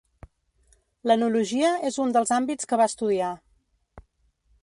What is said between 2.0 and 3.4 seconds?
un dels àmbits que va estudiar.